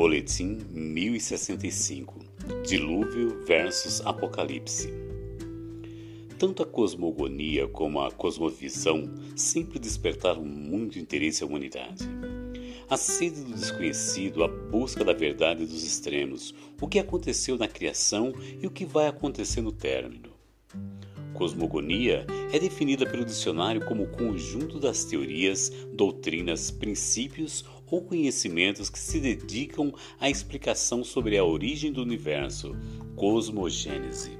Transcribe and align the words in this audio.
Boletim 0.00 0.60
1065 0.70 2.20
Dilúvio 2.66 3.44
versus 3.44 4.00
Apocalipse 4.00 4.88
Tanto 6.38 6.62
a 6.62 6.66
cosmogonia 6.66 7.68
como 7.68 8.00
a 8.00 8.10
cosmovisão 8.10 9.12
sempre 9.36 9.78
despertaram 9.78 10.42
muito 10.42 10.98
interesse 10.98 11.44
à 11.44 11.46
humanidade. 11.46 12.08
A 12.88 12.96
sede 12.96 13.42
do 13.42 13.52
desconhecido, 13.52 14.42
a 14.42 14.48
busca 14.48 15.04
da 15.04 15.12
verdade 15.12 15.66
dos 15.66 15.84
extremos, 15.84 16.54
o 16.80 16.88
que 16.88 16.98
aconteceu 16.98 17.58
na 17.58 17.68
criação 17.68 18.32
e 18.58 18.66
o 18.66 18.70
que 18.70 18.86
vai 18.86 19.06
acontecer 19.06 19.60
no 19.60 19.70
término. 19.70 20.30
Cosmogonia 21.34 22.26
é 22.52 22.58
definida 22.58 23.06
pelo 23.06 23.24
dicionário 23.24 23.84
como 23.84 24.04
o 24.04 24.10
conjunto 24.10 24.78
das 24.78 25.04
teorias, 25.04 25.70
doutrinas, 25.92 26.70
princípios 26.70 27.64
ou 27.90 28.02
conhecimentos 28.02 28.88
que 28.88 28.98
se 28.98 29.18
dedicam 29.18 29.92
à 30.18 30.30
explicação 30.30 31.02
sobre 31.02 31.36
a 31.36 31.44
origem 31.44 31.92
do 31.92 32.02
universo, 32.02 32.76
cosmogênese. 33.16 34.38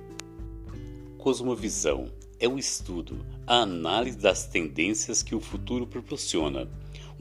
Cosmovisão 1.19 2.11
é 2.39 2.49
o 2.49 2.59
estudo, 2.59 3.25
a 3.47 3.63
análise 3.63 4.17
das 4.17 4.47
tendências 4.47 5.23
que 5.23 5.35
o 5.35 5.41
futuro 5.41 5.87
proporciona 5.87 6.69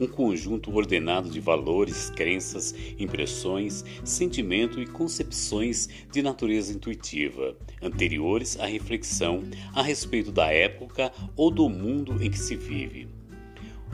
um 0.00 0.06
conjunto 0.06 0.74
ordenado 0.74 1.28
de 1.28 1.38
valores, 1.40 2.08
crenças, 2.08 2.74
impressões, 2.98 3.84
sentimento 4.02 4.80
e 4.80 4.86
concepções 4.86 5.90
de 6.10 6.22
natureza 6.22 6.72
intuitiva, 6.72 7.54
anteriores 7.82 8.58
à 8.58 8.64
reflexão 8.64 9.42
a 9.74 9.82
respeito 9.82 10.32
da 10.32 10.46
época 10.46 11.12
ou 11.36 11.50
do 11.50 11.68
mundo 11.68 12.16
em 12.22 12.30
que 12.30 12.38
se 12.38 12.56
vive. 12.56 13.08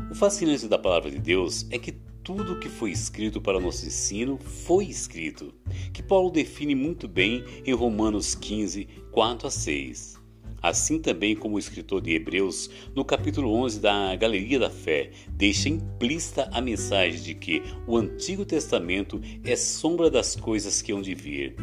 O 0.09 0.15
fascinante 0.15 0.69
da 0.69 0.79
palavra 0.79 1.11
de 1.11 1.19
Deus 1.19 1.67
é 1.71 1.79
que 1.79 1.93
tudo 2.27 2.55
o 2.55 2.59
que 2.59 2.69
foi 2.69 2.91
escrito 2.91 3.41
para 3.41 3.61
nosso 3.61 3.87
ensino 3.87 4.37
foi 4.37 4.87
escrito, 4.87 5.55
que 5.93 6.03
Paulo 6.03 6.29
define 6.29 6.75
muito 6.75 7.07
bem 7.07 7.45
em 7.65 7.73
Romanos 7.73 8.35
15, 8.35 8.89
4 9.13 9.47
a 9.47 9.51
6 9.51 10.17
assim 10.61 10.99
também 10.99 11.37
como 11.37 11.55
o 11.55 11.59
escritor 11.61 12.01
de 12.01 12.13
Hebreus, 12.13 12.69
no 12.93 13.05
capítulo 13.05 13.53
11 13.53 13.79
da 13.79 14.17
Galeria 14.17 14.59
da 14.59 14.69
Fé, 14.69 15.11
deixa 15.29 15.69
implícita 15.69 16.51
a 16.53 16.61
mensagem 16.61 17.23
de 17.23 17.35
que 17.35 17.63
o 17.87 17.97
Antigo 17.97 18.45
Testamento 18.45 19.21
é 19.45 19.55
sombra 19.55 20.11
das 20.11 20.35
coisas 20.35 20.83
que 20.83 20.91
hão 20.91 21.01
de 21.01 21.15
vir, 21.15 21.55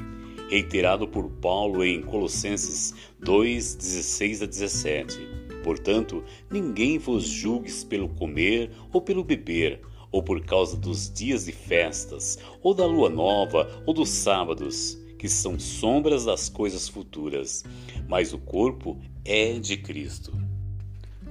reiterado 0.50 1.06
por 1.06 1.30
Paulo 1.30 1.84
em 1.84 2.02
Colossenses 2.02 2.94
2, 3.20 3.76
16 3.76 4.44
a 4.44 4.46
17. 4.46 5.20
Portanto, 5.64 6.24
ninguém 6.50 6.98
vos 6.98 7.26
julgues 7.26 7.84
pelo 7.84 8.08
comer 8.08 8.72
ou 8.94 9.02
pelo 9.02 9.24
beber, 9.24 9.82
ou 10.14 10.24
por 10.24 10.46
causa 10.46 10.78
dos 10.78 11.12
dias 11.12 11.46
de 11.46 11.52
festas, 11.52 12.38
ou 12.62 12.74
da 12.74 12.86
lua 12.86 13.10
nova, 13.10 13.84
ou 13.86 13.94
dos 13.94 14.10
sábados 14.10 14.98
que 15.18 15.28
são 15.28 15.58
sombras 15.58 16.26
das 16.26 16.50
coisas 16.50 16.88
futuras, 16.88 17.64
mas 18.08 18.34
o 18.34 18.38
corpo 18.38 19.00
é 19.24 19.54
de 19.54 19.78
Cristo. 19.78 20.34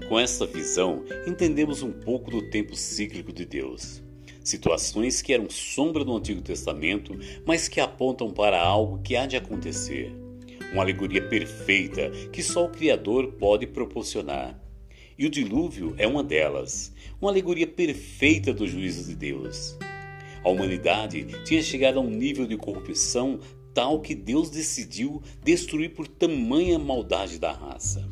Com 0.09 0.19
esta 0.19 0.47
visão, 0.47 1.05
entendemos 1.27 1.83
um 1.83 1.93
pouco 1.93 2.31
do 2.31 2.51
tempo 2.51 2.75
cíclico 2.75 3.33
de 3.33 3.45
Deus. 3.45 4.03
Situações 4.43 5.21
que 5.21 5.33
eram 5.33 5.49
sombra 5.51 6.05
do 6.05 6.17
Antigo 6.17 6.41
Testamento, 6.41 7.17
mas 7.47 7.69
que 7.69 7.81
apontam 7.81 8.31
para 8.31 8.61
algo 8.61 9.01
que 9.03 9.15
há 9.15 9.27
de 9.27 9.37
acontecer. 9.37 10.11
Uma 10.73 10.83
alegoria 10.83 11.29
perfeita 11.29 12.11
que 12.33 12.43
só 12.43 12.65
o 12.65 12.71
Criador 12.71 13.33
pode 13.33 13.67
proporcionar. 13.67 14.62
E 15.23 15.27
o 15.27 15.31
dilúvio 15.31 15.95
é 15.99 16.05
uma 16.05 16.21
delas, 16.25 16.93
uma 17.21 17.31
alegoria 17.31 17.65
perfeita 17.65 18.53
do 18.53 18.67
juízo 18.67 19.09
de 19.09 19.15
Deus. 19.15 19.79
A 20.43 20.49
humanidade 20.49 21.25
tinha 21.45 21.63
chegado 21.63 22.01
a 22.01 22.03
um 22.03 22.11
nível 22.11 22.45
de 22.45 22.57
corrupção 22.57 23.39
tal 23.73 24.01
que 24.01 24.17
Deus 24.17 24.51
decidiu 24.51 25.23
destruir 25.45 25.91
por 25.91 26.09
tamanha 26.09 26.77
maldade 26.77 27.39
da 27.39 27.53
raça. 27.53 28.05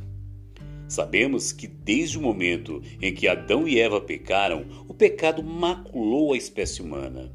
Sabemos 0.88 1.50
que 1.50 1.66
desde 1.66 2.16
o 2.16 2.22
momento 2.22 2.80
em 3.02 3.12
que 3.12 3.26
Adão 3.26 3.66
e 3.66 3.80
Eva 3.80 4.00
pecaram, 4.00 4.64
o 4.86 4.94
pecado 4.94 5.42
maculou 5.42 6.32
a 6.32 6.36
espécie 6.36 6.80
humana. 6.80 7.32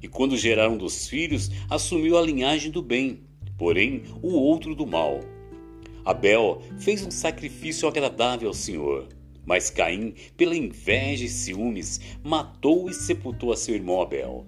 E 0.00 0.06
quando 0.06 0.36
geraram 0.36 0.76
dos 0.76 1.08
filhos, 1.08 1.50
assumiu 1.68 2.16
a 2.16 2.22
linhagem 2.22 2.70
do 2.70 2.80
bem, 2.80 3.22
porém 3.58 4.04
o 4.22 4.34
outro 4.34 4.72
do 4.72 4.86
mal. 4.86 5.18
Abel 6.04 6.62
fez 6.78 7.04
um 7.04 7.10
sacrifício 7.10 7.88
agradável 7.88 8.48
ao 8.48 8.54
Senhor, 8.54 9.08
mas 9.44 9.70
Caim, 9.70 10.14
pela 10.36 10.56
inveja 10.56 11.24
e 11.24 11.28
ciúmes, 11.28 12.00
matou 12.22 12.88
e 12.88 12.94
sepultou 12.94 13.52
a 13.52 13.56
seu 13.56 13.74
irmão 13.74 14.00
Abel 14.00 14.46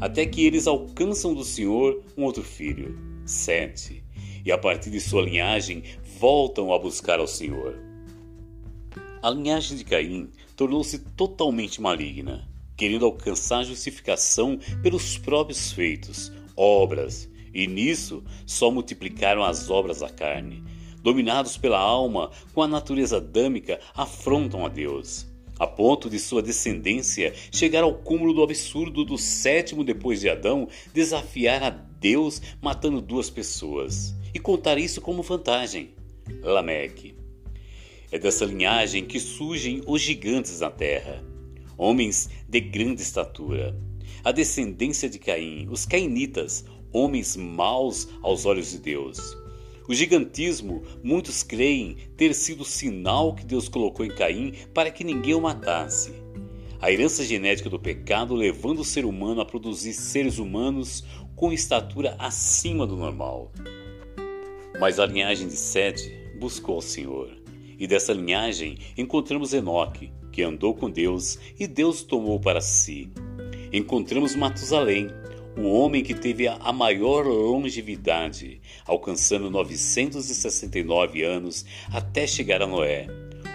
até 0.00 0.26
que 0.26 0.44
eles 0.44 0.66
alcançam 0.66 1.34
do 1.34 1.44
Senhor 1.44 2.02
um 2.16 2.24
outro 2.24 2.42
filho, 2.42 2.98
Sete, 3.24 4.04
e 4.44 4.52
a 4.52 4.58
partir 4.58 4.90
de 4.90 5.00
sua 5.00 5.22
linhagem 5.22 5.82
voltam 6.18 6.72
a 6.72 6.78
buscar 6.78 7.18
ao 7.18 7.26
Senhor. 7.26 7.78
A 9.22 9.30
linhagem 9.30 9.76
de 9.76 9.84
Caim 9.84 10.30
tornou-se 10.54 10.98
totalmente 10.98 11.80
maligna, 11.80 12.48
querendo 12.76 13.06
alcançar 13.06 13.64
justificação 13.64 14.58
pelos 14.82 15.18
próprios 15.18 15.72
feitos, 15.72 16.30
obras, 16.54 17.28
e 17.62 17.66
nisso 17.66 18.22
só 18.44 18.70
multiplicaram 18.70 19.42
as 19.42 19.70
obras 19.70 20.00
da 20.00 20.08
carne. 20.08 20.62
Dominados 21.02 21.56
pela 21.56 21.78
alma, 21.78 22.30
com 22.52 22.62
a 22.62 22.68
natureza 22.68 23.18
adâmica, 23.18 23.80
afrontam 23.94 24.64
a 24.64 24.68
Deus 24.68 25.26
a 25.58 25.66
ponto 25.66 26.10
de 26.10 26.18
sua 26.18 26.42
descendência 26.42 27.32
chegar 27.50 27.82
ao 27.82 27.94
cúmulo 27.94 28.34
do 28.34 28.42
absurdo 28.42 29.04
do 29.04 29.16
sétimo 29.16 29.82
depois 29.82 30.20
de 30.20 30.28
Adão 30.28 30.68
desafiar 30.92 31.62
a 31.62 31.70
Deus 31.70 32.42
matando 32.60 33.00
duas 33.00 33.30
pessoas 33.30 34.14
e 34.34 34.38
contar 34.38 34.78
isso 34.78 35.00
como 35.00 35.22
vantagem. 35.22 35.90
Lameque. 36.42 37.14
É 38.12 38.18
dessa 38.18 38.44
linhagem 38.44 39.04
que 39.04 39.18
surgem 39.18 39.82
os 39.86 40.00
gigantes 40.00 40.60
na 40.60 40.70
terra, 40.70 41.24
homens 41.76 42.28
de 42.48 42.60
grande 42.60 43.02
estatura. 43.02 43.74
A 44.22 44.32
descendência 44.32 45.08
de 45.08 45.18
Caim, 45.18 45.68
os 45.70 45.86
cainitas, 45.86 46.64
homens 46.96 47.36
maus 47.36 48.08
aos 48.22 48.46
olhos 48.46 48.70
de 48.70 48.78
Deus. 48.78 49.36
O 49.88 49.94
gigantismo, 49.94 50.82
muitos 51.02 51.42
creem 51.42 51.96
ter 52.16 52.34
sido 52.34 52.62
o 52.62 52.64
sinal 52.64 53.34
que 53.34 53.44
Deus 53.44 53.68
colocou 53.68 54.04
em 54.04 54.14
Caim 54.14 54.54
para 54.74 54.90
que 54.90 55.04
ninguém 55.04 55.34
o 55.34 55.40
matasse. 55.40 56.12
A 56.80 56.90
herança 56.90 57.24
genética 57.24 57.70
do 57.70 57.78
pecado 57.78 58.34
levando 58.34 58.80
o 58.80 58.84
ser 58.84 59.04
humano 59.04 59.40
a 59.40 59.44
produzir 59.44 59.92
seres 59.92 60.38
humanos 60.38 61.04
com 61.34 61.52
estatura 61.52 62.16
acima 62.18 62.86
do 62.86 62.96
normal. 62.96 63.52
Mas 64.80 64.98
a 64.98 65.06
linhagem 65.06 65.46
de 65.48 65.56
Sete 65.56 66.12
buscou 66.38 66.78
o 66.78 66.82
Senhor. 66.82 67.30
E 67.78 67.86
dessa 67.86 68.12
linhagem 68.12 68.78
encontramos 68.96 69.52
Enoque, 69.52 70.12
que 70.32 70.42
andou 70.42 70.74
com 70.74 70.90
Deus 70.90 71.38
e 71.58 71.66
Deus 71.66 72.02
tomou 72.02 72.40
para 72.40 72.60
si. 72.60 73.10
Encontramos 73.72 74.34
Matusalém, 74.34 75.08
o 75.56 75.68
homem 75.68 76.02
que 76.02 76.14
teve 76.14 76.46
a 76.46 76.72
maior 76.72 77.26
longevidade, 77.26 78.60
alcançando 78.84 79.50
969 79.50 81.22
anos 81.22 81.64
até 81.92 82.26
chegar 82.26 82.62
a 82.62 82.66
Noé. 82.66 83.06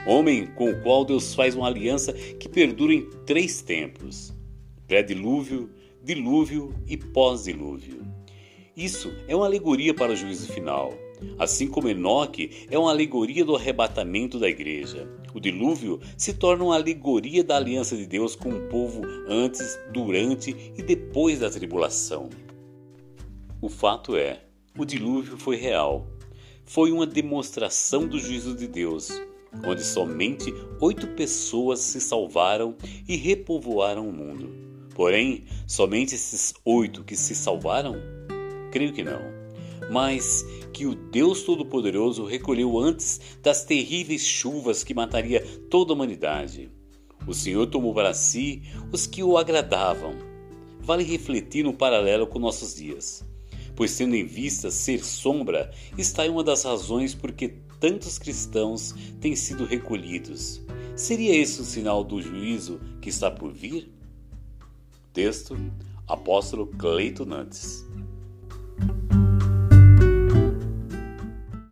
Homem 0.07 0.47
com 0.47 0.72
o 0.72 0.81
qual 0.81 1.06
Deus 1.06 1.35
faz 1.35 1.56
uma 1.56 1.67
aliança 1.67 2.12
que 2.13 2.50
perdura 2.50 2.94
em 2.94 3.07
três 3.25 3.62
tempos: 3.62 4.34
pré-dilúvio, 4.88 5.69
dilúvio 6.03 6.73
e 6.88 6.97
pós-dilúvio. 6.97 8.01
Isso 8.75 9.13
é 9.28 9.35
uma 9.35 9.45
alegoria 9.45 9.94
para 9.94 10.12
o 10.12 10.16
juízo 10.16 10.51
final. 10.51 10.94
Assim 11.38 11.68
como 11.68 11.90
Enoque 11.90 12.68
é 12.70 12.78
uma 12.78 12.92
alegoria 12.92 13.44
do 13.44 13.56
arrebatamento 13.56 14.40
da 14.40 14.50
igreja. 14.50 15.07
O 15.34 15.40
dilúvio 15.40 16.00
se 16.18 16.34
torna 16.34 16.63
uma 16.63 16.75
alegoria 16.75 17.44
da 17.44 17.57
aliança 17.57 17.95
de 17.95 18.06
Deus 18.06 18.36
com 18.36 18.50
o 18.50 18.68
povo 18.68 19.01
antes, 19.28 19.80
durante 19.92 20.56
e 20.78 20.84
depois 20.84 21.40
da 21.40 21.50
tribulação. 21.50 22.30
O 23.62 23.69
fato 23.69 24.16
é, 24.16 24.42
o 24.78 24.86
dilúvio 24.86 25.38
foi 25.38 25.56
real. 25.56 26.07
Foi 26.66 26.92
uma 26.92 27.06
demonstração 27.06 28.07
do 28.07 28.19
juízo 28.19 28.56
de 28.56 28.68
Deus, 28.68 29.10
onde 29.66 29.84
somente 29.84 30.54
oito 30.80 31.07
pessoas 31.07 31.80
se 31.80 32.00
salvaram 32.00 32.75
e 33.07 33.16
repovoaram 33.16 34.07
o 34.07 34.13
mundo. 34.13 34.50
Porém, 34.95 35.45
somente 35.68 36.16
esses 36.16 36.54
oito 36.66 37.04
que 37.04 37.16
se 37.16 37.36
salvaram? 37.36 37.95
Creio 38.72 38.94
que 38.94 39.04
não 39.04 39.41
mas 39.92 40.46
que 40.72 40.86
o 40.86 40.96
Deus 40.96 41.44
Todo-Poderoso 41.44 42.24
recolheu 42.24 42.80
antes 42.80 43.20
das 43.44 43.66
terríveis 43.66 44.26
chuvas 44.26 44.86
que 44.86 44.94
mataria 44.94 45.46
toda 45.70 45.92
a 45.92 45.96
humanidade. 45.96 46.72
O 47.28 47.34
Senhor 47.34 47.68
tomou 47.68 47.94
para 47.94 48.14
si 48.14 48.64
os 48.90 49.06
que 49.06 49.22
o 49.22 49.38
agradavam. 49.38 50.16
Vale 50.80 51.04
refletir 51.04 51.66
no 51.66 51.74
paralelo 51.74 52.26
com 52.26 52.40
nossos 52.40 52.74
dias, 52.74 53.26
pois 53.76 53.94
tendo 53.98 54.16
em 54.16 54.26
vista 54.26 54.72
ser 54.72 55.04
sombra, 55.04 55.70
está 55.98 56.26
em 56.26 56.30
uma 56.30 56.44
das 56.44 56.64
razões 56.64 57.14
por 57.14 57.34
que 57.34 57.50
tantos 57.78 58.18
cristãos 58.18 58.96
têm 59.20 59.36
sido 59.36 59.66
recolhidos. 59.66 60.62
Seria 60.96 61.36
esse 61.36 61.60
o 61.60 61.66
sinal 61.66 62.02
do 62.02 62.22
juízo 62.22 62.80
que 63.02 63.10
está 63.10 63.30
por 63.30 63.52
vir? 63.52 63.92
Texto 65.12 65.58
Apóstolo 66.08 66.68
Cleito 66.68 67.26
Nantes. 67.26 67.86